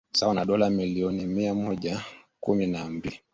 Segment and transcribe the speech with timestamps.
[0.13, 2.05] sawa na dola milioni mia moja
[2.39, 3.19] kumi na mbili